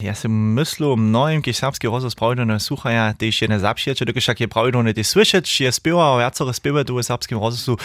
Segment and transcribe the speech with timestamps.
[0.00, 4.40] Ja si myslel, mnohim, ki serbski rozhlas pravidelno sluchajo, te še ne zapšiječe, dokaj však
[4.40, 7.76] je pravidelno te slyšeć, je spiewał, viacero spiewa tu v serbskim rozhlasu.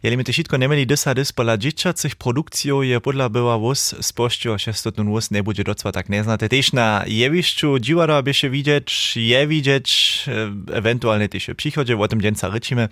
[0.00, 4.12] Jeli mi to všetko nemeli dysa dys pola dzieciacych produkcjów je podla była wóz z
[4.12, 6.48] pością 600 wóz nie będzie docwa tak neznate.
[6.48, 10.24] Też na jewiszczu dziwara by się widzieć, je widzieć,
[10.72, 12.88] ewentualnie też w przychodzie, o tym dzienca rycimy.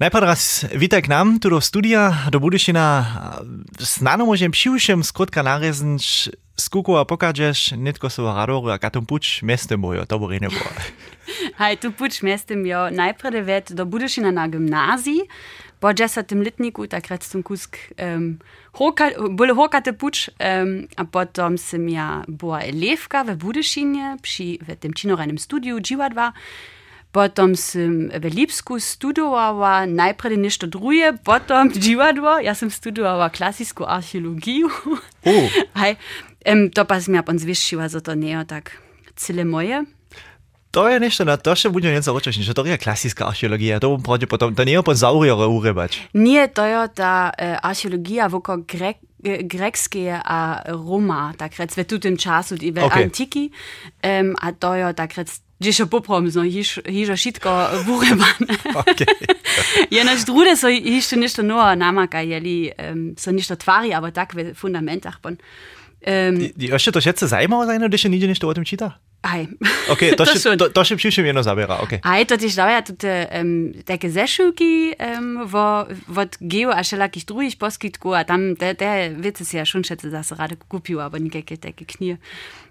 [0.00, 3.04] Najpierw raz witaj k nam, tu do studia, do Budyšina.
[3.78, 10.06] Snano môžem přiušem skrótka narezniť skukua pokažeš, netko so radovali, a tam puč mestem bojo,
[10.06, 10.62] to bo ne bo.
[11.60, 15.28] Haj, tu puč mestem jo najprej ved, da budeš na gimnaziji,
[15.84, 18.38] po 10-letniku, takrat sem kusk, um,
[18.80, 24.96] hoka, bolj hokate puč, um, a potem sem ja bila elevka v Budešinje, pri tem
[24.96, 26.32] činorenem studiju, živa dva.
[27.14, 34.72] Potom sem v Lipsku študovala najprej nešto druge, potom živadvo, jaz sem študovala klasijsko arheologijo.
[35.22, 35.46] Oh.
[35.84, 35.94] Aj,
[36.46, 38.76] um, to pa ja pon zvyšila, že to nie tak
[39.16, 39.84] celé moje.
[40.74, 43.94] To je nešto, na to še budem něco ročeš, že to je klasická archeológia, to
[44.02, 46.10] pravde potom, to nie je po zauriore urebať.
[46.18, 52.18] Nie, to je ta uh, archeológia voko grek, grekskie a Roma, tak rec v tutym
[52.18, 53.06] času, i v Okay.
[53.06, 53.44] antiki,
[54.02, 57.48] um, a to je tak rec, Dziś poprom, no hiž, hižo šitko
[57.86, 58.58] vurebane.
[58.74, 59.06] Okay.
[59.90, 64.52] Jenož druge so hište nešto novo namaka, jeli um, so nešto tvari, aber tak v
[64.52, 65.38] fundamentach bon.
[66.06, 68.98] Um, I, jeszcze troszeczkę zajmowa zajmę, gdy się nigdzie nie o tym czyta?
[69.22, 69.48] Aj.
[69.88, 72.00] Okej, okay, to, to, się, to, to się przyszłym jedno zabiera, okej.
[72.00, 72.24] Okay.
[72.24, 77.56] Das ist też daje te, um, takie zeszłki, um, wo, od geo, a wszelakich drugich
[77.56, 81.30] poskitku, a tam te, te wiece się ja schon schätze, dass rady kupiła, bo nie
[81.34, 82.16] jakie takie knie.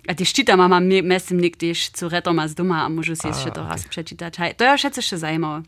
[0.07, 3.67] A ty szczyta mama mesem nigdyś, co retoma z doma, a może się jeszcze to
[3.67, 4.39] raz przeczytać.
[4.39, 5.61] Aj, to ja schätze się zajmowa.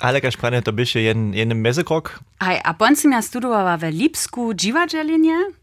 [0.00, 2.20] Aleka Szpranie to byś jeden, jeden mezekrok.
[2.38, 5.61] Aj, a poncym ja studowała w Lipsku dziwadzielinie.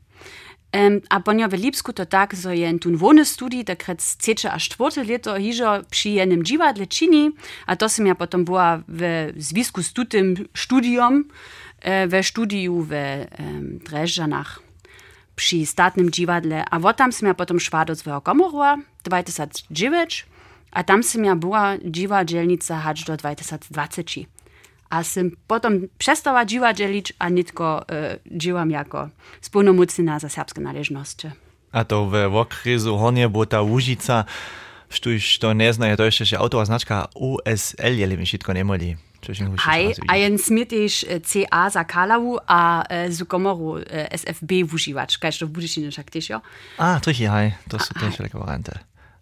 [0.74, 4.52] Um, a ponia w Lipsku to tak, że jen tun wony studii, tak rec trzecie
[4.52, 7.32] a czwarte leto hižo przy jednym dziwadle čini,
[7.66, 9.94] a to som ja potom była w związku z
[10.56, 11.26] studium,
[11.82, 14.60] e, we studiu w um, Dreżdżanach
[15.36, 20.26] przy statnym dziwadle, a wo tam som ja potom szła do swojego komoru 2009,
[20.72, 24.39] a tam som ja była dziwadzelnica hacz do 2020.
[24.90, 29.10] A sam potom przestała dziła dzielić, a nitko e, dziłam jako
[29.42, 31.32] spełnomocniona za serbskie należności.
[31.72, 34.26] A to w okresu hornie była ta Łužica,
[34.90, 38.98] štuž to ne zna, je to się autowa znaczka USL, jeli mi všetko mi
[39.60, 45.32] Hej, a jen smitiš CA za Kalavu a e, z komoru e, SFB uživač, kaj
[45.32, 46.40] što budeš in však tiež, jo?
[46.80, 48.72] A, trichi, hej, to sú tie všelijaké varianty.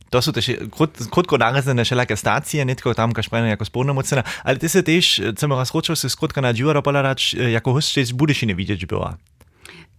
[0.10, 4.70] To so tež, kot, kot narazne šele stacije, netko tam kašprene jako spolnomočena, ali ti
[4.70, 8.06] se tež, eh, sem razročil se skotka na džuro, pa rač, eh, jako host še
[8.14, 9.18] budiš in ne vidiš bila.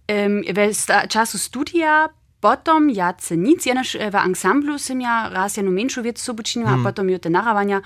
[0.09, 0.73] Um, v
[1.07, 2.09] času studija
[2.39, 6.71] Potom ja se nic, jenaš eh, v ansamblu sem ja raz eno menšu vec sobočinila,
[6.71, 6.85] hmm.
[6.85, 7.81] a potom jo te naravanja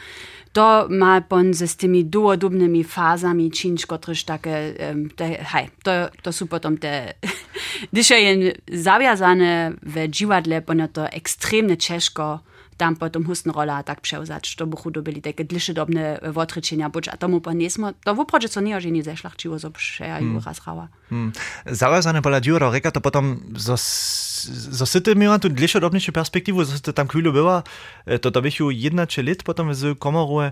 [0.53, 4.73] to mal pon ze tymi duodubnymi fazami ciężko też takie,
[5.15, 5.91] te, hej, to,
[6.21, 7.13] to są potem te,
[7.93, 12.39] dzisiaj zawiązane w dziwadle, ponadto ekstremnie ciężko
[12.77, 17.39] tam potom husn rola tak převzať, to buchu dobili také dlhšedobné votrečenia, buď a tomu
[17.39, 20.89] pa nesmo, to voprodže co nie, že nie zešlachčivo, zo pšejajú raz rava.
[21.09, 21.31] Hmm.
[21.65, 26.73] Zarazane pola džura, reka to potom, zo, zo si ty miała tu dlhšodobnejšiu perspektívu, zo
[26.77, 27.63] si ty tam chvíľu byla,
[28.05, 30.51] e, to to bych ju jedna či lit potom z komoru,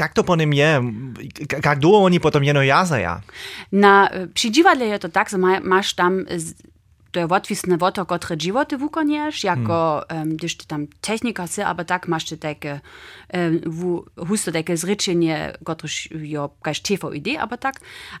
[0.00, 0.82] jak to po nim je,
[1.64, 3.20] jak dlouho oni potom jeno jazaja?
[3.72, 6.24] Na, przy dziwadle je to tak, że ma, masz tam
[7.10, 11.62] to je odvisne od toho, kotre životy vukonieš, jako, um, když ty tam technika si,
[11.62, 12.80] aber tak máš ty také,
[13.34, 17.74] um, husto také zričenie, kotrež jo, kaž TVID, aber tak,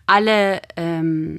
[0.06, 1.38] ale um,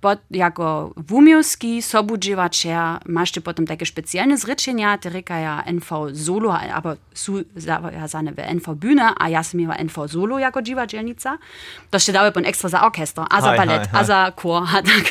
[0.00, 6.96] pod, jako wumiowski, sobudživačer, masz ty potom takie specjalne zrečenia, ty rekaja NV solo, aber
[7.14, 11.38] su zawiązane w NV Bühne, a ja sam NV solo jako dziwačelnica.
[11.90, 13.88] To się dało pon extra za orkester, a za haj.
[13.92, 15.06] a za chor, a tak.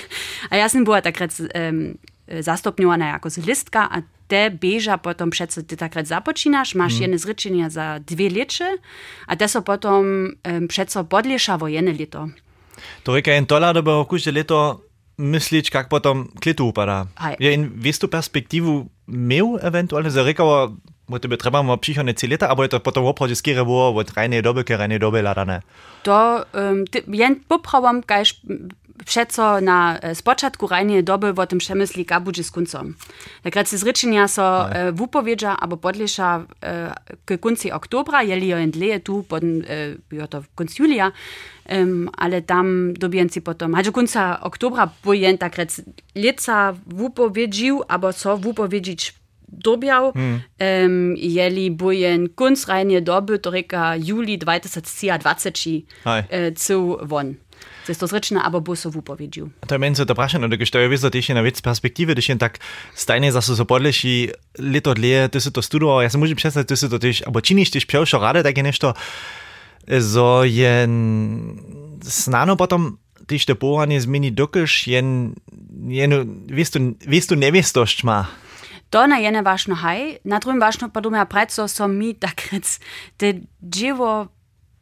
[0.49, 1.97] A ja sam była tak rec, um,
[2.39, 7.01] zastopňovaná jako solistka a te beža potom přece ty takrat započínaš, máš hmm.
[7.01, 8.69] jedne zrečenia za dve leče
[9.27, 10.67] a te so potom um,
[11.09, 11.97] podlieša vo jedne
[13.03, 14.81] Torej, kaj je to lado, bo okužil leto
[15.19, 17.07] mislič, kako potom klitu upada.
[17.19, 17.35] Aj.
[17.39, 20.79] Je in vistu perspektivu imel eventualno za rekao,
[21.09, 24.13] bo tebe trebamo přichodne cí leta, abo je to potom opravdu z kýre bolo od
[24.13, 25.65] rajnej doby ke rajnej doby ladané?
[26.05, 28.45] To um, jen popravom, kajž
[29.05, 32.93] přeco na spočatku rajnej doby o tom přemyslí, ka budže s kuncom.
[33.43, 36.93] Takrat si zrečenia so uh, vupovedža, abo podleša uh,
[37.25, 41.11] ke kunci oktobra, jeli jo in dleje tu, pod, uh, jo to kunc julija,
[41.69, 43.75] Ähm, um, ale tam dobienci potom.
[43.75, 45.81] Aż do końca oktobra bojen tak rec
[46.15, 49.13] lieca wupowiedził, albo co wupowiedzieć
[49.47, 50.33] dobiał, mm.
[50.33, 57.35] um, ähm, jeli bojen kunc rajnie doby, to reka juli 2023 e, cył won.
[57.85, 59.49] To jest to zryczne, albo busu wypowiedził.
[59.67, 62.37] To meni se to prašeno, da što je vizo tiši na vec perspektive, da še
[62.37, 62.59] tak
[62.95, 64.29] stajne za so so podleši
[64.59, 67.41] leto dlje, ti si to studoval, ja se možem predstavljati, ti si to tiš, albo
[67.41, 68.93] činiš tiš pjevšo rade, tako je nešto,
[69.97, 70.93] so jen
[72.05, 72.99] snano potom
[73.29, 75.33] ti štepovanje zmeni dokaj, jen,
[75.89, 76.13] jen
[77.05, 78.25] vestu nevestosť má.
[78.89, 82.65] To na jene vašno haj, na druhém vašno pa doma preco so mi takrat,
[83.17, 84.33] te živo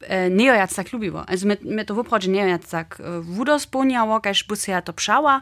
[0.02, 1.26] E, nie ja tak lubiło.
[1.30, 5.42] Also my, my to woprawdzie nie ja tak wudospełniało, każ by się to przała.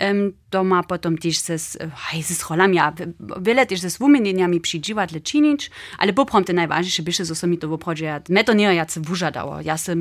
[0.00, 1.56] Um, to ma potem też ze,
[1.96, 2.92] hej, ze scholami, a
[3.40, 8.20] wiele też ze wumienieniami przydziwać czynić, ale poprom te najważniejsze bysze, co mi to woprawdzie,
[8.28, 9.60] me to nie ja tak wużadało.
[9.60, 9.98] Ja sam,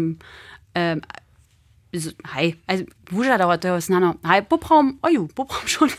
[0.76, 1.02] um,
[2.34, 5.94] hei, altså, boužadavatoja osnano, hei, poprom, oju, poprom šol.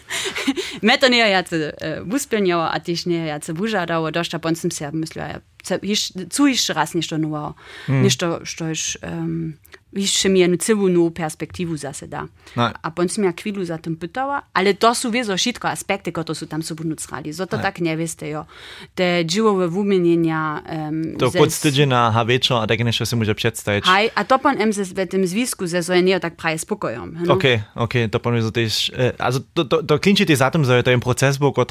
[0.87, 6.49] Metoneja jace, uh, uspelnjava, a tišnje jace, boužadava, došta poncem se, mislila, ja, hiš, cu
[6.49, 7.55] iš raz nešto novo,
[7.89, 8.03] mm.
[8.03, 9.55] nešto, što iš, um,
[9.93, 12.27] jeszcze mi jednu celú novú perspektívu zase dá.
[12.59, 12.69] No.
[12.75, 16.51] A som ja chvíľu za tým pytala, ale to sú viezo všetko aspekty, ktoré sú
[16.51, 17.33] tam sú vnúcrali.
[17.33, 17.63] Zo to no.
[17.63, 18.45] tak nevieste, jo.
[18.93, 20.61] Te dživové vumenenia...
[20.67, 23.87] Um, to pod tydzień a večer a tak nešto si môže predstaviť.
[23.87, 27.25] Hej, a to pon em v tym zwisku ze so nie tak praje spokojom.
[27.25, 27.39] No?
[27.39, 28.91] Ok, ok, to pon mi so tiež...
[28.93, 31.65] Uh, also to, to, to klinčí za že to je proces, ktorý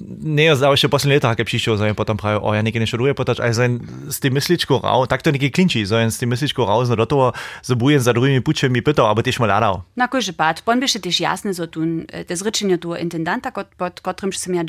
[0.00, 3.14] je nie zawsze po lata, jak przyszło, że potem prawie, o ja nie nie szaruję
[3.14, 6.66] potać, ale zań z tym myśliczką rał, tak to nie klinczy, że z tym myśliczką
[6.66, 7.32] rał, że do tego
[7.62, 9.82] zabuję za drugimi puczami pytał, aber też mal ladał.
[9.96, 11.80] Na koji pad, pon by się też jasne, tu,
[12.26, 14.64] te zryczenie tu intendanta, pod którym się ja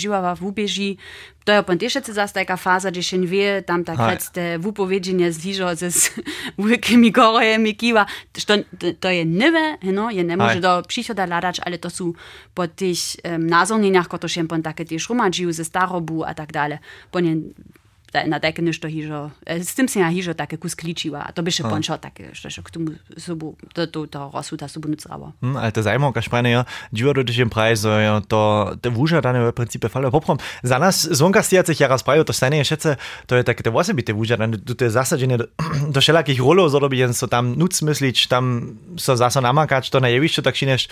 [1.45, 3.97] to je pon też zase taka faza, gdzie się wie, tam tak
[4.33, 6.11] te wypowiedzenie zliżo ze z
[6.59, 8.05] wielkimi gorojami kiwa,
[8.45, 8.53] to,
[8.99, 12.13] to je nowe, no, je nie może do przychoda ladać, ale to są
[12.53, 16.79] po tych um, nazornieniach, które się pon takie też hromadžijú ze starobu a tak dále.
[17.11, 17.35] Po ne,
[18.23, 21.27] na také nešto hižo, s tým si ja hižo také kus klíčiva.
[21.27, 24.87] A to by še pončo také, že k tomu sobu, to, to, to rozsuda sobu
[24.87, 25.35] nucravo.
[25.43, 26.61] Hmm, ale to zajmo, kaž prajne, ja,
[26.95, 30.07] do tešem praj, so ja, to, to vúža dane v princípe falo.
[30.07, 32.95] Poprom, za nás zvonka stiacich ja raz prajú, to stane všetce,
[33.27, 35.45] to je také, to osobité vúža dane, to je zasadené do,
[35.91, 40.07] do všelakých rolov, zrobiť, jen so tam nuc mysliť, tam so zasa namakať, to na
[40.13, 40.87] jevišťu, tak šineš,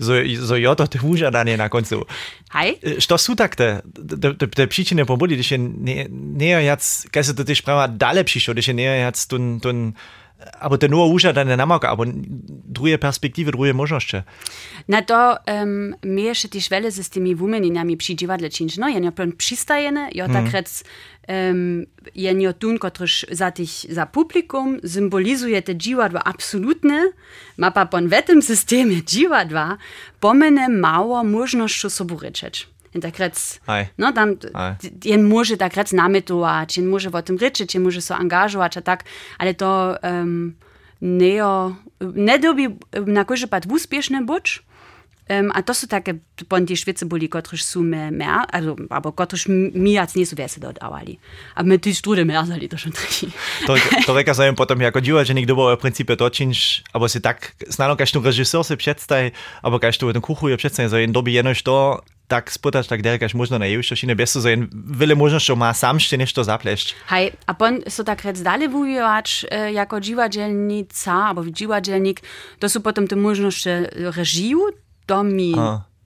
[0.00, 0.14] so,
[0.46, 2.06] so jo to te užadanie na koncu.
[2.54, 2.78] Hej?
[2.98, 7.22] Što sú tak te, te, te, te príčiny pobudí, když je nie, nie jac, keď
[7.22, 9.94] sa to tiež práva dále přišlo, když je nie jac tun, tun
[10.60, 12.08] aber ten nur užadanie namaka, aber
[12.68, 14.16] drugie perspektywy, drugie możliwości.
[14.88, 18.76] Na to um, my jeszcze też wiele z tymi wumeninami przydziwadle czynć.
[18.76, 20.52] No, ja nie przystajene, ja tak mm
[21.28, 27.12] um, je njotun, kotryż za tych, za publikum symbolizuje te dziwadła absolutne,
[27.56, 29.76] ma pa pon w tym systemie dziwadła
[30.20, 30.68] pomene
[31.90, 32.62] sobie ryczeć.
[32.62, 33.60] In tak rec,
[33.98, 34.36] no tam,
[35.04, 39.04] jen może tak rec nametować, jen może o tym ryczeć, jen so a tak,
[39.38, 40.54] ale to um,
[41.02, 41.42] nie,
[42.14, 42.68] nie dobi
[43.06, 44.62] na każdy pad uspieszny być,
[45.28, 46.16] Um, a to sú také
[46.48, 50.40] pon tie švice boli, kotrež sú me mer, also, aber kotrež mi jac nie sú
[50.40, 51.20] viac dodávali.
[51.52, 53.28] A merzali to schon tri.
[53.68, 53.76] To,
[54.08, 58.00] to reka sa im potom jako divadelník dobo v princípe točinš, alebo si tak snadno
[58.00, 62.00] každý režisér si předstaj, alebo každý ten kuchu je předstaj, že jen doby jenož to,
[62.28, 65.96] tak spytać tak derekaž možno na jevištošine, bez to, že jen veľa možnosťou má sám
[65.96, 67.08] ešte nešto zaplešť.
[67.08, 72.20] Hej, a pon so tak rec dalej wujować e, jako dziwadzielnica, albo dziwadzielnik,
[72.60, 74.76] to sú potom te možnosti režiu,
[75.08, 75.56] to mi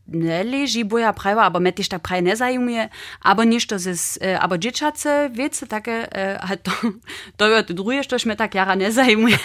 [0.08, 2.88] nie leży, bo ja prawa, aber mnie też tak prawie nie zajmuje,
[3.20, 6.72] aber nicht, to jest, e, aber dzieciace wiece takie, e, a to,
[7.36, 7.68] to jest
[8.08, 9.38] to co mnie tak jara nie zajmuje.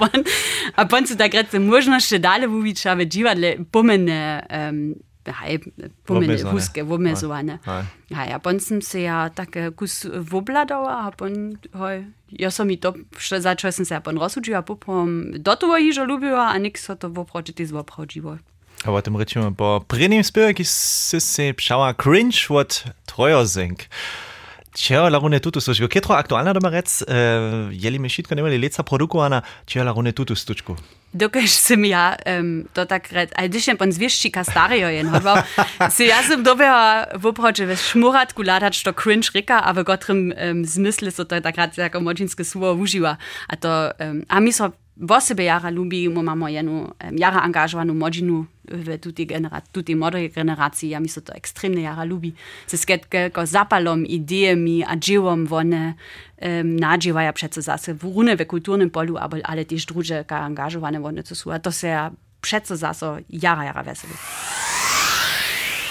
[0.76, 4.94] a potem są tak rece możności dalej mówić, aby dziwadle pomene, um,
[6.04, 7.58] pomeni, so huske, vomezovane.
[8.10, 12.76] Ja, ja, pon sem se ja tako kus vobladala, a pon, hoj, jaz sem i
[12.76, 16.78] to, še začela sem se ja pon rozsudživa, popom do toho hižo ljubila, a nik
[16.78, 18.38] so to vopročiti zvopročivo.
[18.84, 23.88] A o tym rečimo po prvním zpěvek, jsi si pšala cringe od Trojozink.
[24.74, 25.86] Čeho la rune tutu stučku?
[25.88, 29.92] Kje tro aktualna doma rec, uh, äh, jeli mi šitko nemali leca produkovana, čeho la
[29.94, 30.76] rune tutu stučku?
[31.14, 35.46] Dokaž sem ja, um, to tak red, aj když jen pon zvieščika stario jen hodval,
[35.94, 40.34] si ja sem dobila v obhoče ve šmuratku ladać to cringe rika, a v gotrym
[40.34, 43.18] um, zmysle so to tak red jako močinske slovo uživa.
[43.46, 48.98] A to, um, a mi so Vossebe jara lubimo, imamo eno jara angažovano močino v
[48.98, 50.90] tudi, generat, tudi modri generaciji.
[50.90, 52.32] Ja, mislim, da to ekstremne jara lubi.
[52.66, 59.16] Se skratka, zapalom, idejami, adživom vone um, nadživajo predvsem zase v rune, v kulturnem polju,
[59.18, 61.50] ali, ali tiš druge, kaj angažovane vone so.
[61.58, 62.10] To se ja
[62.40, 64.14] predvsem zase jara, jara veseli.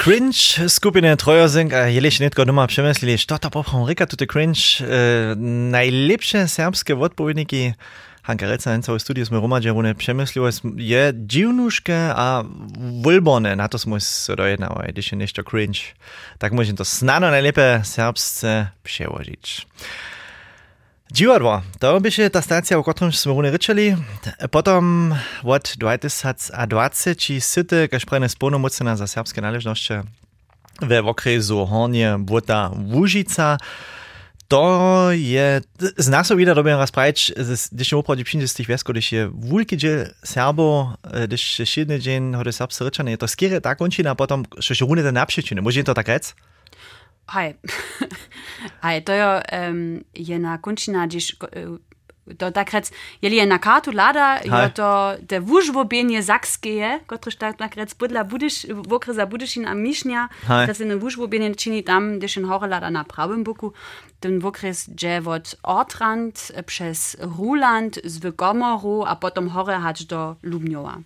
[0.03, 4.79] Cringe skupine Trojozink, a jeli še netko doma premislili, što ta popom reka, tudi cringe,
[4.83, 5.35] uh,
[5.75, 7.73] najlepše serbske odpovniki.
[8.23, 12.43] Hanka Reca w studiu sme Roma Džerune přemyslili, je divnuške a
[13.03, 15.79] vulbone, na to smo se dojednali, když je nešto cringe.
[16.37, 19.67] Tak můžem to snadno najlepe serbsce přełožić.
[21.13, 23.95] Dziwadło, to by się ta stacja, o którym sme rune ryczeli.
[24.51, 25.13] Potom
[25.43, 29.93] od 2020 syty, każ prejne spolnomocna za serbskie należności
[30.81, 33.57] we okresu Hornie Błota Łužica,
[34.53, 35.61] to je,
[35.97, 37.33] z nas so wieder dobie rozprawić,
[37.71, 40.93] když je opravdu přijde z těch věsků, když je vůlky děl Serbo,
[41.25, 44.87] když je šedný dzień, hody serbscy ryczany, je to skiery ta končina, potom, že je
[44.87, 45.61] runy ten napšečiny.
[45.61, 46.33] Může to tak rec?
[47.31, 47.53] Hej.
[48.81, 51.07] Hej, to je, um, je na končina,
[52.37, 57.95] to takrat, jeli je na kartu lada, je to te wużwobienie zakskie, kotryż tak takrat
[57.99, 60.29] budla budysz, w okresie budyszin a misznia,
[60.67, 63.73] to się na wużwobienie czyni tam, gdzie się chore lada na prawym boku,
[64.19, 70.35] ten w okres, gdzie od Ortrand przez Ruland z Wygomoru, a potom chore hać do
[70.43, 70.97] Lubniowa.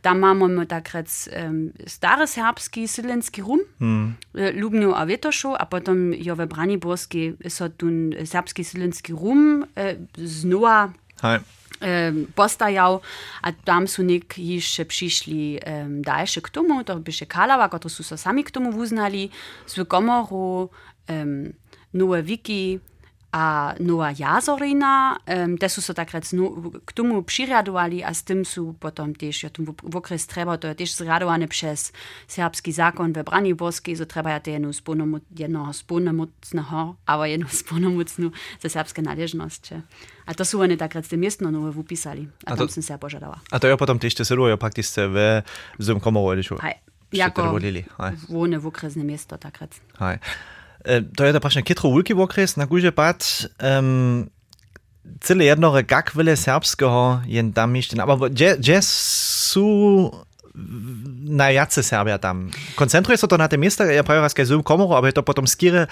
[0.00, 4.16] Tam imamo takrat um, stare srpski silenski rum, mm.
[4.56, 7.90] ljubno avetošo, a potem jo v Braniborski so tu
[8.24, 10.92] srpski silenski rum eh, znova
[11.22, 13.00] eh, postajal,
[13.42, 17.88] a tam so neki še prišli eh, daljše k tomu, to bi še Kalava, kot
[17.90, 19.28] so se sami k tomu uznali,
[19.66, 20.70] s komoru,
[21.08, 21.24] eh,
[21.92, 22.80] nove viki.
[23.32, 26.26] A Noa Jazorina, um, te sú sa takrat
[26.82, 30.66] k tomu přiriadovali a s tým sú potom tiež, ja tomu v okres treba, to
[30.66, 31.94] je tiež zradované přes
[32.26, 38.68] serbský zákon ve Braniborskej, so treba ja jednu spolnomut, jednoho spolnomocného, ale jednu spolnomocnú ze
[38.68, 39.78] serbské naležnosti.
[40.26, 42.26] A to sú oni takrat s tým miestno nové upísali.
[42.46, 43.38] A, a tam to, som sa požadala.
[43.50, 45.42] A to je potom tiež te seduje prakticky v
[45.78, 46.82] zem komoru, Hej.
[47.10, 47.58] Jako
[48.30, 49.74] vone v okresne miesto takrat.
[49.98, 50.22] Hej.
[50.84, 53.48] E, to je to prašne kitro wulki okres na górze pat.
[53.60, 54.30] Um,
[55.20, 58.00] cyle jednore gak wyle serbskiego jen tam mieszczyn.
[58.00, 60.10] Aber gdzie, gdzie są
[61.24, 62.50] najjacy Serbia tam?
[62.76, 65.86] Koncentruje się to na te miasta, ja prawie raz kaj komoru, aber to potom skire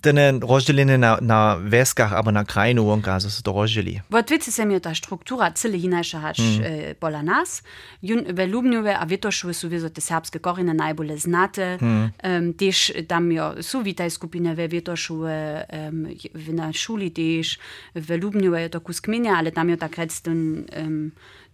[0.00, 4.00] ten rozdzielenie na, na weskach albo na krajinu wonka, so se to rozdzieli.
[4.10, 6.64] W odwiece se mi ta struktura cyle inače hač mm.
[6.64, 7.62] e, pola nas.
[8.02, 11.78] Jun, ve Lubnjove a Vitošove su vizo te serbske korine najbolje znate.
[11.80, 12.10] Mm.
[12.24, 16.06] Um, tež tam jo su vitaj skupine ve Vitošove, um,
[16.54, 17.58] na šuli tež,
[17.94, 21.12] ve Lubnjove je to kus kminja, ale tam jo tak rec ten um,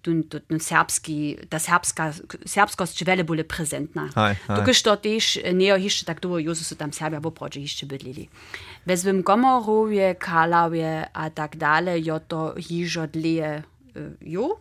[0.09, 2.17] tun, tun serbski, ta serbska,
[2.49, 4.09] serbskost veľa boli prezentná.
[4.49, 8.33] Tukaj to tiež nie ešte tak dlho, jo sú tam Serbia v oproče ešte bydlili.
[8.89, 13.63] Ve svým komorovie, Kalavie a tak dále, jo to hižo dlije
[14.21, 14.57] jo.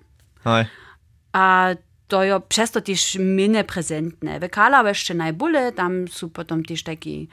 [1.33, 1.75] A
[2.07, 4.39] to je přesto tiež mine prezentné.
[4.39, 7.27] Ve Kalave ešte najbole, tam sú potom tiež takí,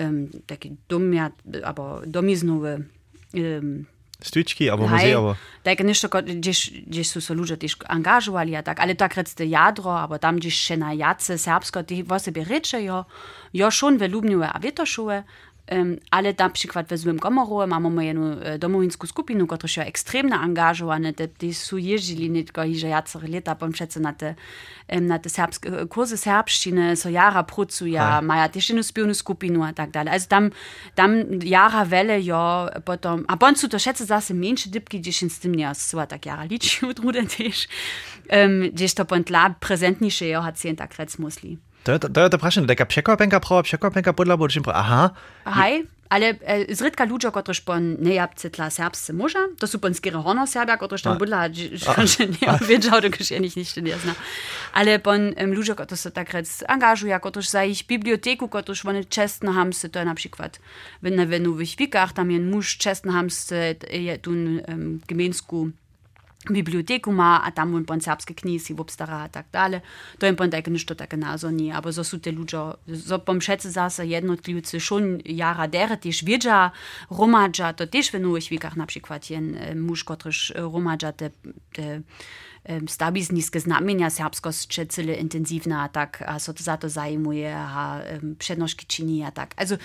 [0.00, 1.28] um, takí domia,
[1.60, 2.88] alebo domiznové
[3.36, 3.84] um,
[4.22, 5.36] Stüčki, alebo muzeovo.
[5.62, 6.08] Tak nešto,
[6.86, 10.50] gdje su se ludzie tiš angažovali, a tak, ali tak recite jadro, abo tam, gdje
[10.50, 13.04] še na jace serbsko, ti vo sebi rečejo,
[13.52, 15.24] jo šon velubnjuje, a vetošuje,
[16.10, 21.12] ale na przykład we Złym Komoru mamy jedną e, domowinską skupinę, która jest ekstremnie angażowana,
[21.12, 24.34] te, są jeździli nie tylko że jacore lata, bo przecież na te,
[25.00, 29.90] na te serbskie, kursy serbszczyny, so jara pracują, mają też jedną spiewną skupinę a tak
[29.90, 30.12] dalej.
[30.12, 30.50] Also tam,
[30.94, 35.30] tam jara wele, jo, potom, a potem są to wszyscy zase mniejsze dybki, gdzie się
[35.30, 37.68] z tym nie są tak jara liczy, trude też,
[38.72, 41.58] gdzieś to potem dla prezentniejsze, jo, hat tak rec musli.
[41.84, 45.12] To je to, to, je to prašenie, taká překvapenka prava, překvapenka podľa bo, aha.
[45.44, 50.16] Hej, ale e, zriedka ľudia, ktorí pon nejabce tla serbsce muža, to sú pon skere
[50.16, 54.16] horno serbia, ktorí tam budla, že nevěděl, dokud je nich nič nezna.
[54.72, 59.02] Ale pon um, ľudia, ktorí sa tak rec angažujú, ktorí za ich biblioteku, ktorí oni
[59.04, 60.56] čestno hamse, to je napríklad
[61.04, 65.72] v nových vikách, tam je muž čestno hamse, je tu um, gemensku
[66.50, 69.80] biblioteku ma, a tam on pon serbske knjisi obstara a tak dalje.
[70.18, 72.74] To je pon tak ništo tako nazorni, aber so su te ludzie,
[73.06, 76.70] so pom šece zase jednotlivci šon jara dere wiedza
[77.10, 81.30] romadža, to tež v novih vikach na przykład jen muž, kotryž romadža te,
[81.72, 82.02] te
[82.88, 88.36] stabizniske znamienia serbskost cyle intensywna, a tak, a so to za to zajmuje, a um,
[88.36, 89.54] przednożki czyni, a tak.
[89.56, 89.76] Also,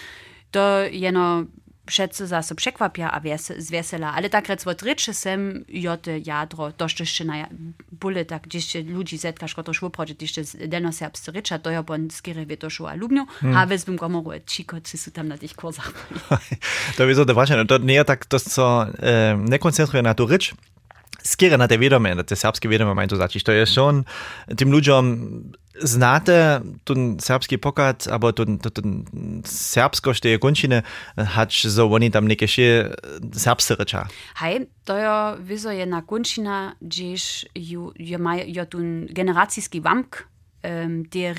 [0.51, 1.45] to jeno
[1.89, 3.21] přece zase překvapia a
[3.57, 4.09] zvesela.
[4.09, 7.47] Ale tak rec od rycze sem jote jadro, to jeszcze na
[7.91, 12.09] bule, tak gdzieś ludzi zetkasz, to szło prodzie, jeszcze deno serbscy rycza, to ja bon
[12.11, 13.57] skiery wie to szło a lubniu, hmm.
[13.57, 15.91] a wez bym gomoru, ciko, czy su tam na tych kursach.
[16.97, 20.55] to wieso to właśnie, to nie tak, to co e, nie koncentruje na to rycz,
[21.23, 24.03] skierana devedome, da te srpske vedome manj to znači, što je šon
[24.55, 25.17] tim ljudom
[25.81, 29.05] znate ten serbski pokat, aber ten, ten
[29.45, 30.81] serbsko, što je končine,
[31.15, 32.91] hač za oni tam neke še
[33.33, 34.05] serbske reča.
[34.39, 40.23] Hej, to je vizo jedna končina, gdjež jo, jo, jo, jo ten generacijski vamk,
[40.63, 41.33] um, te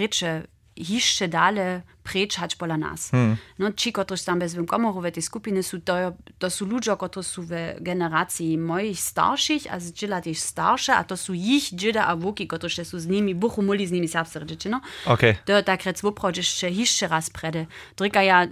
[0.81, 3.11] jeszcze dalej prečać pola nas.
[3.11, 3.37] Hmm.
[3.59, 5.95] No ci, którzy tam bez komoru w tej skupiny są, to,
[6.39, 11.05] to są ludzie, którzy są w generacji moich starszych, a z dziela też starsze, a
[11.05, 14.47] to są ich dzieda a wuki, którzy są z nimi, buchu muli z nimi serbscy
[14.47, 14.81] dziewczyno.
[15.07, 15.37] Okay.
[15.45, 17.67] To tak rec woprodzisz jeszcze raz prede.
[17.97, 18.49] Drika ja,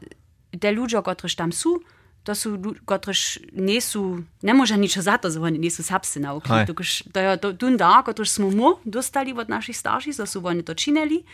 [0.60, 1.78] te ludzie, którzy tam są,
[2.28, 6.68] to sú, ktorí nie sú, nemôže nič za to, že oni nie sú serbscy naukli.
[6.68, 10.76] To je to, da, ktorý sme mu dostali od našich starších, to sú oni to
[10.76, 11.24] činili,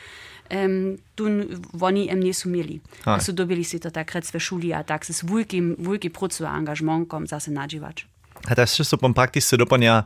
[0.51, 2.81] ähm, tun, oni im niso imeli.
[3.21, 7.27] So dobili si to takrat sve šuli, a tak se s vujkim, vujki procu angažmonkom
[7.27, 8.05] zase nadživač.
[8.45, 10.05] A ta še so pom praktično dopanja,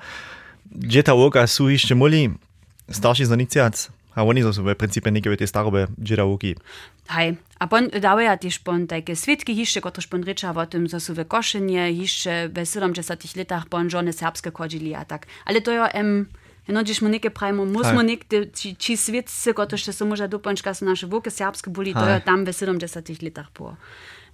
[0.71, 2.29] že ta voka su išče moli,
[2.89, 3.89] starši zanicijac.
[4.19, 6.57] A oni so v principu neke te starobe džiravki.
[7.15, 10.99] Hej, a pon dawaja też pon takie svetki hišče, kot pon reča o tem, da
[10.99, 15.27] so v košenje hišče v 70 letih pon žone serbske kođili, a tak.
[15.47, 16.07] Ale to je em...
[16.07, 20.29] Um, no gdzieś mu niekie prajmo, mus mu niekde, ci, ci świeccy, które się może
[20.29, 23.77] dopończka są nasze woki serbskie byli, to ja tam w 70 latach było.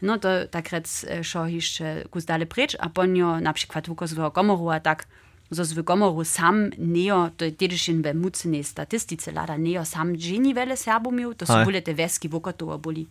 [0.03, 4.71] No to tak rec, šo hiszcze guzdale precz, a pon jo na przykład wukozowego komoru,
[4.71, 5.07] a tak,
[5.51, 10.55] zo z komoru sam neo, to je tedešin ve mucenej statistice, lada neo sam dženi
[10.55, 13.07] vele Serbo miał, to są bole te weski wokotowo boli,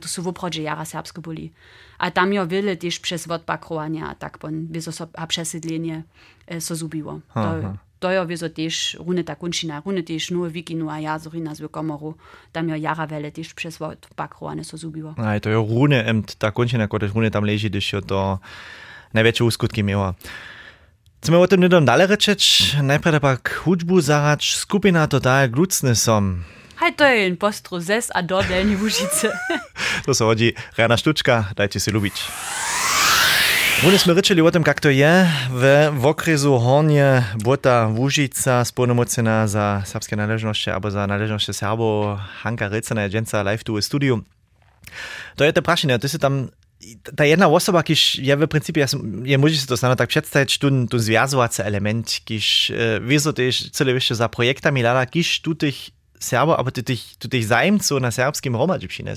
[0.00, 1.52] to są w oprodzie jara serbsko boli.
[1.98, 6.02] A tam jo wiele też przez odbakrowania, a tak pon, so, a przesiedlenie
[6.46, 7.20] e, so zubiło.
[7.34, 11.54] To, Deuer wie ja, so dech runet a Kunschina runetech no wiki no a Jasorina
[11.54, 12.14] so kommero,
[12.52, 15.14] da mir Jara Welle Dich pres Wort Bakro an so subiwer.
[15.18, 18.38] Aj to jo rune emt da Kunschina kot runet am leži dech jo do
[19.14, 20.12] največji uskut, ki mi jo.
[21.18, 26.44] Če me o tem ne dam dalje reči, najprej pa hudbu zarač skupina Total Glucnesom.
[26.78, 29.34] Hej, to je en postro zes a do delni vužice.
[30.06, 32.22] to se vodi Rana Štučka, dajte si ljubič.
[33.82, 34.12] Wune sme
[34.42, 35.30] o tym, jak to je
[35.94, 43.08] w okresu Hornie Bota Łužica spolnomocena za serbskie należności albo za należności Serbo Hanka Rycena,
[43.08, 44.22] dżęca live tu w studiu.
[45.36, 46.48] To je to praszenie, ty si tam
[47.16, 48.86] ta jedna osoba, kiż ja w principie,
[49.24, 53.92] ja muszę to samo tak przedstawić, tu, tu związujący element, kiż e, wieso też cele
[53.92, 58.90] jeszcze za projektami lada, kiż tu tych Serbo, aber tých, tých zájemcov na serbském hromadži
[59.00, 59.14] in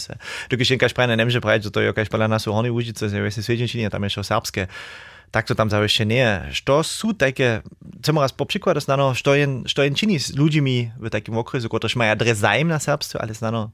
[0.50, 3.44] Dokud jenka šprajna nemže prajť, že to je kašpala na sú hony užice, es je
[3.44, 4.70] svedčenčiny a tam je šo serbské.
[5.32, 6.28] Tak to tam za ešte nie.
[6.52, 7.64] Što sú také,
[8.04, 11.96] chcem raz popríklad, znano, što jen, što jen činí s ľuďmi v takým okresu, ktorí
[11.96, 13.72] majú adres zájem na serbstvu, ale znano,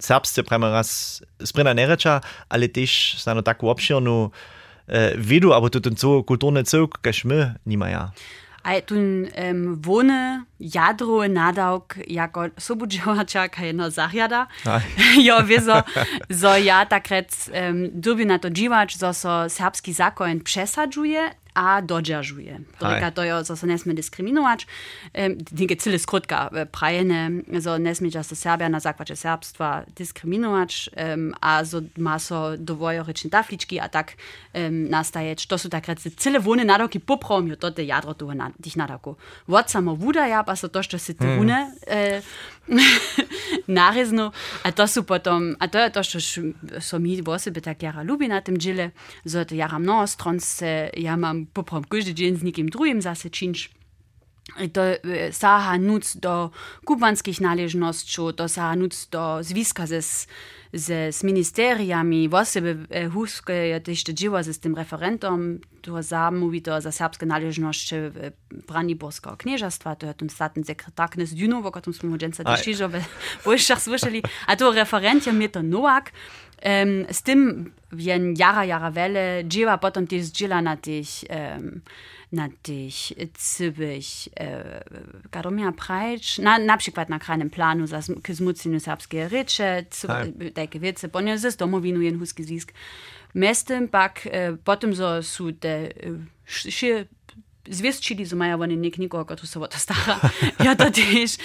[0.00, 4.32] serbstvu prajme raz sprina nereča, ale tiež znano takú obširnú uh,
[5.20, 8.08] vidu, alebo tu ten kultúrny celk, kaž my nemajú.
[8.62, 14.46] A tu um, wone jadro nadawk jako sobudziača kajena zahjada.
[15.26, 15.82] jo, wieso,
[16.30, 22.60] so ja tak rec um, na to dziwacz, so so serbski zakon przesadzuje, a dodržuje.
[22.78, 24.66] Torej, to je, so ne sme diskriminovať.
[25.50, 30.94] Dinge cele skrutka prajene, so ne sme sa Serbia na základě serbstva diskriminovať
[31.42, 34.14] a so má so dvojorečné tafličky a tak
[34.70, 35.34] nastaje.
[35.48, 39.16] To sú tak rece cele vone nadoky popromiu, to je jadro toho na, tých nadokov.
[39.46, 41.72] Vod samo vuda ja, pa so to, što si te vone
[43.66, 46.18] narezno, a to sú potom, a to je to, što
[46.80, 48.90] so mi v osobe tak jara lubi na tym džile,
[49.26, 53.79] so to jara mnoho stronce, ja mam poprom każdy dzień z nikim drugim zase czynsz.
[54.72, 56.50] To e, saha nuc do
[56.84, 60.00] kubanskich należności, to saha nuc do zwiska ze,
[60.72, 62.62] ze z ministeriami, własne
[63.12, 67.94] huskie ja też dzieła ze z tym referentom, to zamówi to za serbskie należności
[68.66, 72.66] Brandenburskiego Knieżastwa, to jest ten statny sekretar Knes Junow, o którym smo dżęca też
[73.76, 76.12] w słyszeli, a to referent ja mnie to Noak,
[76.62, 81.80] Um, z tym jen jara jara wele, dzieła potem też dziela na tych, um,
[82.32, 82.94] na tych
[83.34, 84.04] cybych,
[84.40, 84.84] e,
[85.72, 89.84] prajcz, na, na przykład na krajnym planu za zmuceniu serbskie rycze,
[90.54, 92.44] takie wiece, ponieważ z domowinu jen huski.
[93.34, 95.90] Mestem pak, e, potem so są te, e,
[97.68, 100.16] звездчили замаявани нек никога ту сова стара
[100.58, 101.38] ја да теш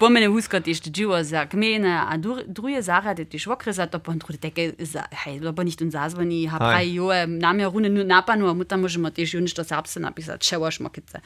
[0.00, 4.74] помене хускатиш джива за кмена а друге сара де тиш вокреса то пон труде теке
[4.78, 9.10] за хай лобо ништо зазвани ха прај јо намја руне ну напану а мута можеме
[9.10, 11.22] теш јуништо сапсе написат шеваш макице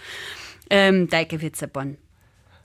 [0.70, 1.96] ем тајке вице пон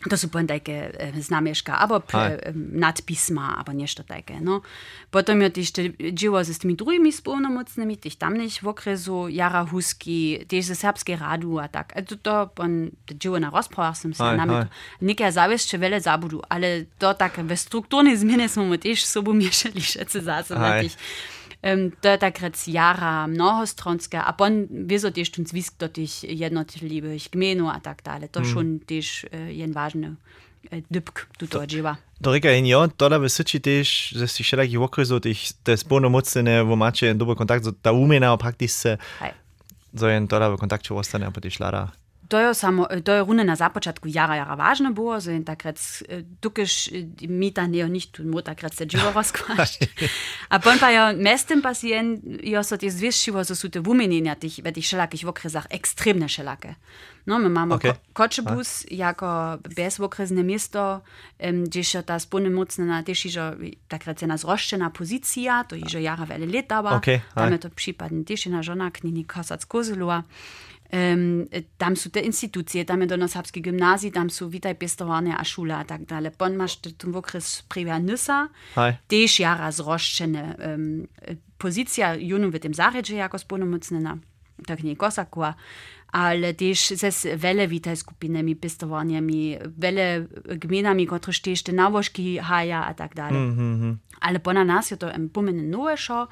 [0.01, 4.41] To sú poviem také e, znamieška, alebo pre, e, nadpisma, alebo niečo také.
[4.41, 4.65] No.
[5.13, 10.73] Potom je ešte živo s tými druhými spolnomocnými, tých tamných v okresu, Jara Husky, tiež
[10.73, 11.93] ze Serbskej rádu a tak.
[11.93, 14.65] A to, to on živo na rozprávach som sa nami.
[15.05, 20.17] Nikia záviesť, veľa zabudu, ale to tak ve struktúrnej zmene sme tiež sobu miešali všetci
[20.25, 20.53] zase
[22.02, 27.69] da da grec jara mnohostronska, a pon vezo tež tun zvisk do tih jednotljivih gmenu,
[27.69, 28.28] a tak dalje.
[28.34, 30.15] To šun tež jen važno.
[30.71, 31.95] Dybk, tu to odživa.
[32.21, 36.62] Dorika in jo, toda v Siči tež, že si šelaki v okresu tih, te spolnomocene,
[36.62, 38.97] v mače, dober kontakt, da umena praktisch se,
[39.97, 41.89] so in toda v kontaktu ostane, einfach ti šlara.
[42.32, 45.76] To je samo, to je rune na započatku jara, jara važno było, so in takrat
[46.39, 46.65] tukaj
[47.28, 49.84] mi ta ne nicht tun, mo takrat se dživo razkvašt.
[50.50, 54.72] A pon pa jo mestem pasien, jo so ti zviščivo, so te vumenjenja tih, ve
[54.72, 56.76] tih šelakih v okresach ekstremne šelake.
[57.26, 57.91] No, my mamy okay.
[57.91, 61.02] ko Koczebus jako bezokresne miasto,
[61.39, 63.56] um, gdzie ta spólne mocna też że
[63.88, 66.91] tak racena zroszczena pozycja, to iże jara wiele lat dała.
[66.96, 67.22] Okay.
[67.36, 70.24] Tam to przypadnie też na żona knini Kosac Kozulua.
[70.91, 71.47] Um,
[71.80, 75.43] tam sú te institúcie, tam je do nás habské gymnázi, tam sú vítaj pestovania a
[75.47, 76.36] šula a tak dále.
[76.36, 78.51] Pon máš tu v okres privia Nysa,
[79.08, 81.08] tiež jara zroščené um,
[81.56, 84.19] pozícia junu v tým zaredže jako spolnomocnena,
[84.67, 85.56] tak nie kosakua,
[86.12, 90.27] ale tiež se veľa vítaj skupinami, pestovaniami, veľa
[90.60, 93.39] gminami, ktoré tiež te návožky haja a tak dále.
[93.39, 93.93] Mm -hmm.
[94.21, 95.63] Ale pona nás je to um, pomene
[95.95, 96.27] šo,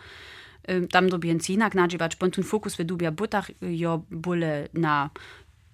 [0.91, 5.09] tam do benzina nadziwać, bo ten fokus w dubia butach jo bole na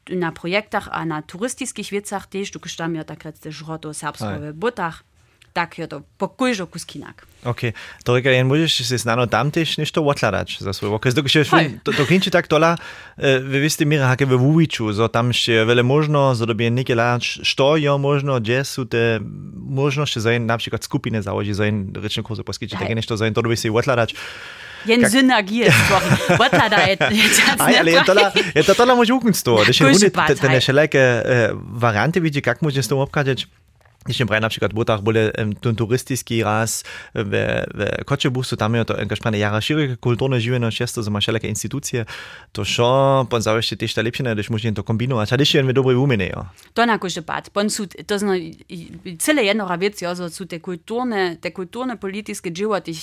[0.09, 5.03] na projektach a na turystycznych wiecach też tu kosztam ja tak redzę żroto serbskowe butach
[5.55, 7.23] tak je to pokojžo kuskinak.
[7.47, 7.71] Ok,
[8.03, 11.15] to reka, jen môžeš si snano tam tiež niečo odkladať za svoj okres.
[11.15, 12.75] Dokončite, to, to kinči tak tola,
[13.15, 17.39] e, vy viste mire, hake ve Vuviču, zo tam ešte veľa možno, zo dobie nekeláč,
[17.47, 19.23] što je možno, kde sú te
[19.55, 23.31] možnosti, za jen napríklad skupine załoži, za jen rečné kurze poskyčiť, tak niečo, za jen
[23.31, 24.11] to dobie si odkladať.
[24.85, 26.37] Jensen agiert, sorry.
[26.39, 26.63] Võta
[27.65, 30.87] ali je tola, je to tola možuknstvo, da še unit, da ne šele,
[31.85, 33.47] variante vidi, kak možeš to obkađeć,
[34.07, 36.83] Dzisiaj brałem na przykład butach byle ten turystyjski raz
[37.15, 41.19] w, w Koczebustu, tam jest to angażowane jara szerokie kulturne żywność, jest to, że ma
[41.19, 42.05] wszelakie instytucje,
[42.51, 45.73] to szо, pan zawsze się też ta lepszyna, gdyż można to kombinować, a też się
[45.73, 46.45] dobry umyny, jo.
[46.73, 48.33] To na kurze pat, pan su, to zna,
[49.19, 52.97] cele jednora wiec, jo, so su te kulturne, te kulturne polityjskie dzieła tych,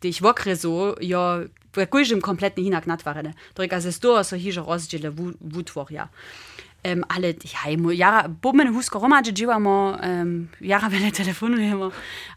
[0.00, 1.38] tych w okresu, jo,
[1.72, 3.32] w jakimś kompletnie hinak natwarene.
[3.54, 5.10] Tylko ze stora so hiżo rozdziele
[5.40, 6.08] w utwór, ja.
[6.82, 11.90] Um, ale ja, jara, bomen husko romadže dživamo, um, jara vele telefonujemo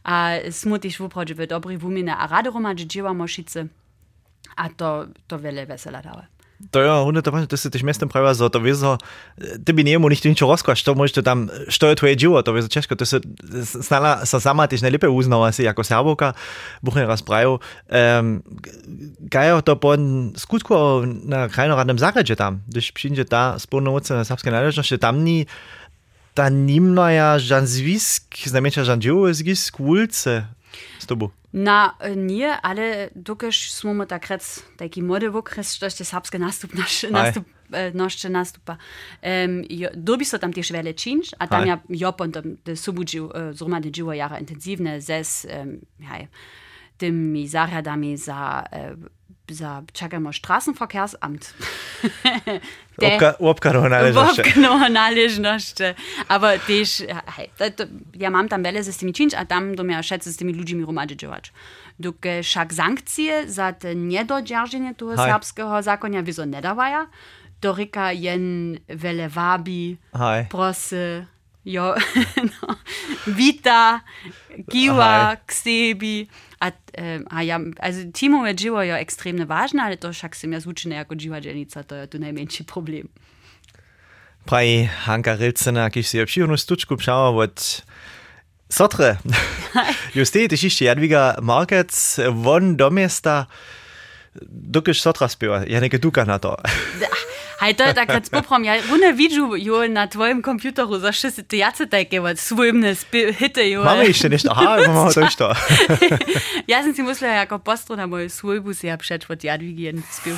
[0.05, 3.65] a smo tiž voprodže v dobri vumine a rade romadže dživamo šice
[4.57, 6.34] a to, to vele vesela dáva.
[6.71, 8.97] teuer 100 to se teš mestem pravi za to vezo
[9.65, 12.95] tebi njemu niti nič rozkoš to možete tam što je tvoje život to vezo češko
[12.95, 13.19] to se
[13.63, 16.33] snala sa sama tiš najlepe uznala si jako serboka
[16.81, 18.43] buh ne razpravil um,
[19.29, 19.95] kaj je to po
[20.37, 25.45] skutku na krajno radnem zagradže tam když přijde ta spolnovce na srpske naležnosti tam ni
[26.33, 30.47] ta nimna ja žan zvisk znamenča žan dživo zgisk ulice
[30.99, 36.73] s tobou Na nie, ale dokaż smo takrat taki młody okres, że się serbskie nastup
[36.75, 37.45] nasz, nastup
[37.93, 38.77] noszcze nastupa.
[39.23, 39.63] Um,
[39.93, 42.43] dobi so tam też wiele czynsz, a tam ja jopon tam
[42.75, 45.21] subudził zromady dziło jara intensywne ze
[45.59, 45.81] um,
[46.97, 48.63] tymi zaradami za
[49.24, 49.24] za
[49.93, 51.53] čakajmo Straßenverkehrsamt.
[52.97, 53.71] obka, obka
[54.89, 55.95] naležnošče.
[55.95, 57.01] das Ampak tež,
[57.37, 60.37] hej, das ja imam tam vele za temi činč, a tam dom ja še s
[60.37, 61.51] temi ljudmi romađeđevač.
[61.97, 65.31] Dok šak sankcije za nedođerženje toho Hej.
[65.31, 67.05] srpskega zakonja vizo ne davaja,
[67.59, 70.47] to rika jen vele vabi, Hej.
[70.51, 71.25] prose,
[71.63, 71.95] jo,
[72.51, 72.75] no,
[73.25, 73.99] vita,
[74.71, 75.37] kiva, Hej.
[75.45, 76.27] k sebi.
[76.65, 80.65] A, eh, a ja, also, timove živojo ja ekstremno važna, ali to však sem jaz
[80.67, 83.09] učena kot živa dženica, to je tu najmanjši problem.
[84.45, 87.61] Pravi Hanka Rilcena, ki si je obširno stučku pšala od
[88.69, 89.17] Sotre.
[90.17, 93.45] Juste, ti šišče Jadviga Markec, von do mesta,
[94.49, 96.55] dokaj Sotra spiva, je nekaj duka na to.
[97.59, 101.45] Hajde, da kad poprom, ja ohne Video, jo na du im Computer, so schüsse, du
[101.51, 102.95] tvojem kompjuteru za 60 jacete, kevo, svojimne
[103.39, 103.83] Hitte, jo.
[103.83, 105.53] Mami še nešto, aha, mamo to što.
[106.71, 110.35] ja sam si mislila, jako postro na moju svojbu si ja přečvot Jadvigi jeden spil.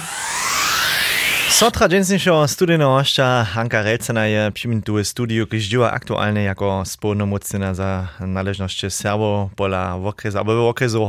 [1.50, 8.92] Sotra dżensniejszo studynošća Hanka Relcena je przymintu studiu, když działa aktualnie jako spolnomocnina za należności
[8.92, 11.08] Serbo pola w okresu, albo w okresu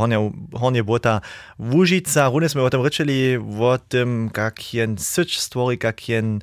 [0.55, 1.21] Hornie Bota
[1.59, 2.31] Łužica.
[2.31, 6.41] Runę sme o tym ryczyli, o tym, jak jen syć stwori, jak jen,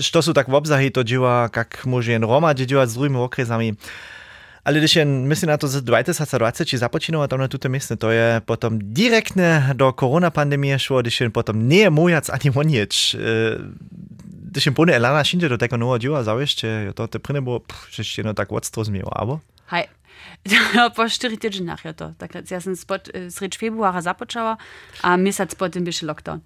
[0.00, 3.74] što su tak w obzahi to działa, jak może jen Roma działa z drugimi okresami.
[4.66, 8.10] Ale když jen myslím na to z 2020 či započínalo tam na tuto miejsce, to
[8.10, 13.14] je potom direktne do koronapandemie šlo, když jen potom nie mojac ani monieč.
[14.50, 18.02] Když jen plne elana šinde do tego nového działa zaujeszcze, to te prine było, že
[18.02, 19.40] ešte no tak odstro zmiło, abo?
[19.70, 19.86] Hej.
[20.96, 22.14] po 4 tygodnie je to.
[22.18, 24.58] Tak, ja som spod sreč februara započala
[25.02, 26.42] a mesiac potom byše lockdown.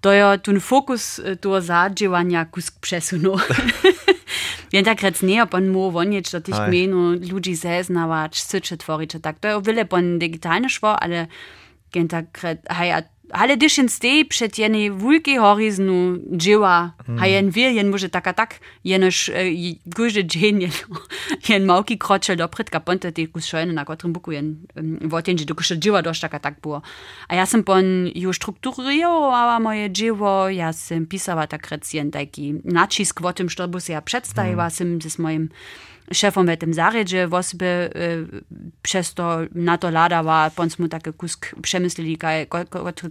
[0.00, 3.42] To je ten fokus toho zadžívania kusk presunul.
[4.72, 9.38] Vem, takrat s njo pon mu vonječ, da tih menu ljudi zeznavač, ich tvoriče, tak
[9.40, 11.26] to je ovile pon digitalno švo, ali
[11.92, 17.18] gen takrat, haj, a ale jen stej před jeny vulky horizonu dživa, hmm.
[17.18, 20.70] a jen wie, jen może taka tak, uh, gužde džen jen,
[21.48, 25.44] jen małki kročel dopred, ka ponte ty kus šojne na kotrym buku jen um, votenži,
[25.44, 26.82] dokud dživa doš taka tak było.
[27.28, 32.54] A ja sam pon ju strukturowała moje dživo, ja sam pisała tak rec jen taki
[32.64, 35.00] nacisk o tym, što bu se ja przedstawiła, hmm.
[35.00, 35.48] sam z moim
[36.12, 37.90] szefom w tym zarzedzie, wosby e,
[38.82, 42.18] przez to na to ladała, poncmu takie kusk przemyslili,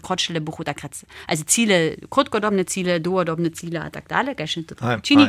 [0.01, 1.05] kroczyle buchu tak rac.
[1.27, 5.27] Also Ziele, krótkodobne Ziele, długodobne Ziele, a tak dalej, kaj się to čini.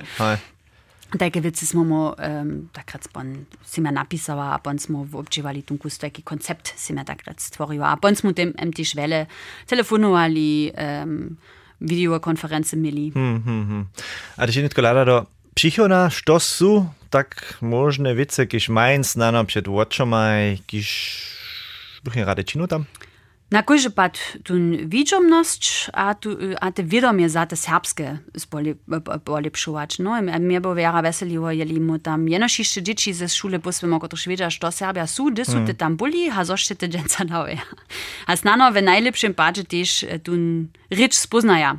[1.18, 5.98] Takie wiece smo um, takrat pon, si me napisała, a pon smo občivali tu kus
[5.98, 7.92] taki koncept si me takrat stvorila.
[7.92, 9.26] A pon smo tem MT švele
[9.66, 11.38] telefonovali, um,
[11.80, 12.76] videokonference
[14.36, 15.24] A ti še ni tako lada,
[15.58, 20.88] Přichodná, što sú tak možné věci, když mají znano před očami, když
[22.04, 22.86] bych rady činu tam?
[23.50, 28.18] Na kojže pad tun widzomność, a, tu, a te wiadomie za te serbskie
[29.24, 29.98] polepszować.
[29.98, 34.50] No, mnie bo wiara weseliło, jeli mu tam jenošište dzieci ze szule posłemo, które wiedział,
[34.50, 37.58] że Serbia są, gdy są te tam byli, a zoście te dżęca dały.
[38.26, 41.78] A znano w najlepszym padzie też tun rycz spoznaja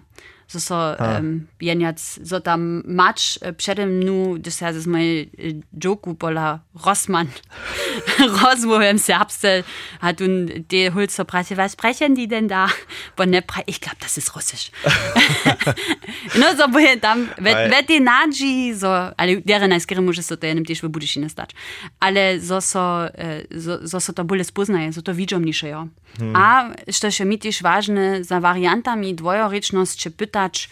[0.50, 1.22] so så ha.
[1.60, 5.28] jetzt so da match Pschedem, nu, das heißt, es mal
[5.72, 7.30] Joku bola Rossmann.
[8.20, 9.64] Ross Rosmo im Serbstel
[10.02, 12.68] hat und die holt so Presse, was sprechen die denn da?
[13.16, 14.72] Bonepra, ich glaube, das ist Russisch.
[16.36, 20.48] nur so wo dann wird boje die vetinadži, so, alle deren najskere ist so to
[20.48, 21.52] enem tiež v budišine stač.
[22.00, 23.08] Ale so so,
[23.56, 25.90] so, so, so to bolje spoznaje, so to vidžom nišejo.
[26.18, 26.36] Hmm.
[26.36, 30.70] A, što še mi tiež važne, za variantami dvojorečnost, če pyta czytać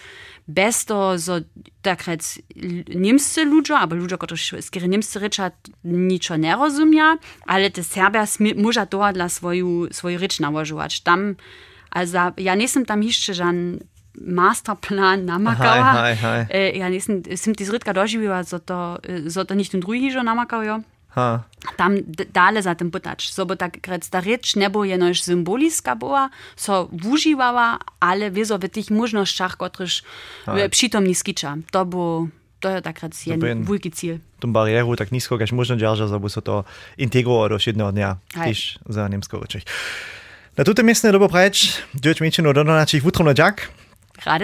[0.48, 1.34] bez to, so
[1.82, 2.40] tak rec
[2.96, 5.52] niemscy ludzie, albo ludzie, którzy z kiedy niemscy rycza
[5.84, 8.26] niczo nie rozumia, ale te Serbia
[8.56, 11.02] może to dla swoją, swoją rycz nałożyć.
[11.02, 11.36] Tam,
[11.92, 13.80] also ja nie jestem tam jeszcze żaden
[14.22, 16.16] masterplan namakała.
[16.16, 16.80] Hi.
[16.80, 18.98] Ja nie jestem, jestem die zrytka dożywiła, so to,
[19.30, 20.80] so to nicht ten drugi że namakał, ja.
[21.18, 21.44] Ha.
[21.78, 21.98] Tam
[22.34, 23.30] dalej za tym pytać.
[23.30, 28.58] So bo tak grec ta rzecz nie była jenoż symboliska była, so wużywała, ale wieso
[28.58, 29.92] w tych możnościach, których
[30.72, 31.58] przytomni skicza.
[31.72, 31.86] To
[32.60, 34.20] to je tak rec jeden wielki cel.
[34.40, 36.64] Tą barieru tak nisko, jak można dzierżać, żeby się to
[36.98, 39.62] integrowało do jednego dnia, też za niemsko rzeczy.
[40.58, 43.68] Na tutem miejscu dobro prać, dzieci mieć no do naszych wutromno dziak.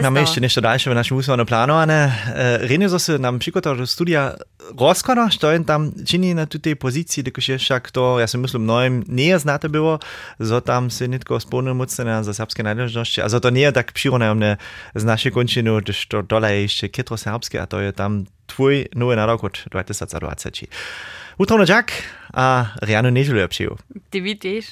[0.01, 2.11] Mamy jeszcze nešto dalsze w naszym usłonu planowane.
[2.59, 4.35] Renie zase nam przykłada do studia
[4.79, 8.63] rozkłada, što je tam czyni na tej pozycji, tylko się wszak to, ja si myslím,
[8.63, 9.99] mnohim nie znate było,
[10.39, 14.57] że tam się nitko spolnomocne za serbskie należności, a że to nie tak przyrodne
[14.95, 19.15] z naszej kończyny, gdyż to dole jeszcze kietro serbskie, a to je tam twój nowy
[19.15, 20.49] narok od 2020.
[21.37, 21.91] Utro na dziak,
[22.33, 23.77] a rianu niedzielę przyjął.
[24.09, 24.65] Ty widzisz.